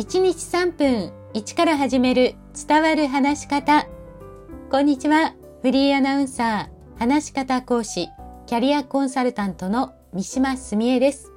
[0.00, 2.34] 1日3分1から始める
[2.66, 3.86] 伝わる話し方。
[4.70, 5.34] こんにちは。
[5.60, 8.08] フリーアナウンサー、話し方講師、
[8.46, 11.32] キャリアコンサルタントの三島澄江です。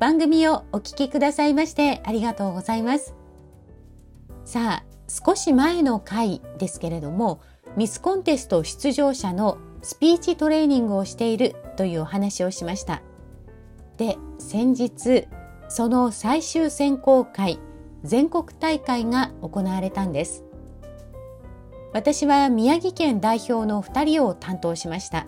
[0.00, 3.14] 番組をお聞きくださいましてありがとうございます。
[4.44, 7.40] さあ、少し前の回ですけれども、
[7.76, 13.00] ミスコンテスト出場者のスピーチトレーニングをしているというお話をしました。
[13.96, 15.28] で、先日、
[15.76, 17.58] その最終選考会
[18.04, 20.44] 全国大会が行われたんです。
[21.92, 25.26] 私は宮城県代表の2人を担当しました。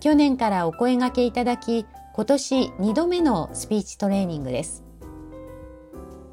[0.00, 4.84] 去年からお声掛けいただき今年2度目のスピーチトレーニングです。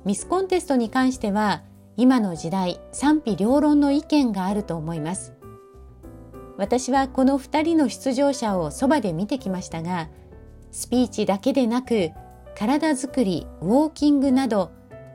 [0.06, 1.64] ミスコンテストに関しては
[1.98, 5.34] 今の時代賛否両論の意見があると思います。
[6.56, 10.08] 私はこの2人の出場者をそばで見てきましたが
[10.72, 12.12] スピーチだけでなく
[12.60, 14.72] 体づくりウォーキングなど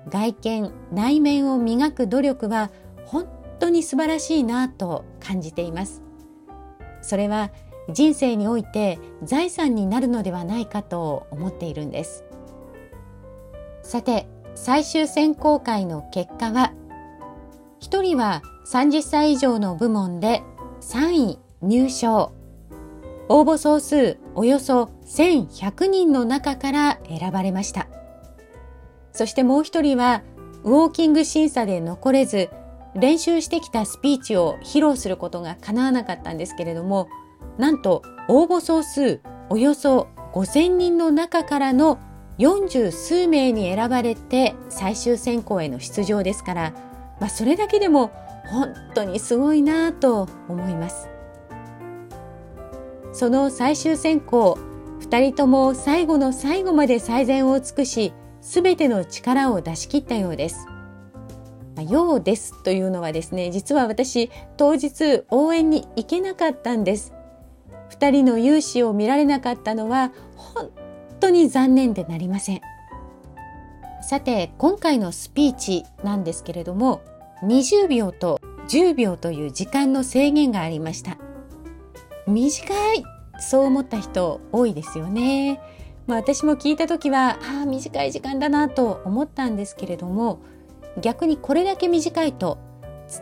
[0.09, 2.71] 外見内面を磨く努力は
[3.05, 3.29] 本
[3.59, 6.03] 当に素晴らしいなと感じています。
[7.03, 7.51] それは
[7.93, 12.25] 人生において財産になるのではないかと思っているんです。
[13.83, 16.73] さて最終選考会の結果は
[17.83, 20.43] 1人は30歳以上の部門で
[20.81, 22.33] 3位入賞。
[23.29, 27.87] 応募総数およそ1100人の中から選ばれました。
[29.13, 30.23] そしてもう一人は、
[30.65, 32.51] ウォーキング審査で残れず、
[32.95, 37.09] 練習してきたスピーチを披露することが叶わなかったんですけれども、
[37.59, 41.99] なんと応募総数およそ5000人の中からの
[42.39, 46.75] 40数名に選ばれて最終選考への出場ですから、
[47.21, 48.11] まあ、それだけでも
[48.47, 51.14] 本当にすごいなと思います。
[53.15, 54.59] その最終選考、
[54.99, 60.67] 2人とも最後の最後まで最善を尽くし、すべての力を出し切ったようです。
[61.77, 67.15] まあ、ようですというのはですね、実は私、当日応援に行けなかったんです。
[67.91, 70.71] 2人の勇姿を見られなかったのは、本
[71.21, 72.61] 当に残念でなりません。
[74.03, 77.01] さて、今回のスピーチなんですけれども、
[77.45, 81.17] 20秒と10秒という時間の制限がありました。
[82.27, 83.05] 短い
[83.39, 85.61] そう思った人多いですよね。
[86.07, 90.41] まあ、私も聞いた時はああ短い時間だなと思ったんですけれども
[91.01, 92.59] 逆にこれだけ短いと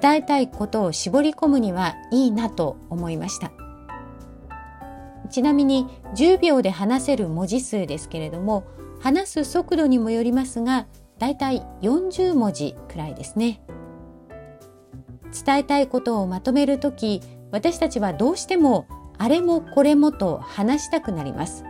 [0.01, 3.53] 伝えたいことを絞り込むにはいいなと思いました
[5.31, 5.87] ちなみに
[6.17, 8.65] 10秒で話せる文字数ですけれども
[9.01, 10.87] 話す速度にもよりますが
[11.19, 13.63] だいたい40文字くらいですね
[15.47, 18.87] 伝えたいことをまとめるとき私たちはどうしても
[19.19, 21.65] あれもこれもと話したくなります。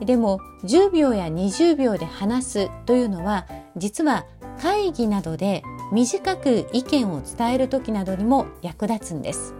[0.00, 4.26] でも10秒や20秒で話すというのは実は
[4.60, 9.54] 会議などで短く意見を伝える時などにも役立つんです。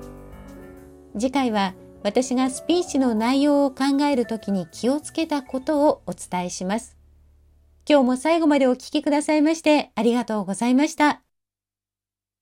[1.18, 6.96] 次回は私がスピーチの内容を考えるときに気をつけたことをお伝えします。
[7.88, 11.27] 今日も最後までお聞きくださいましてありがとうございました。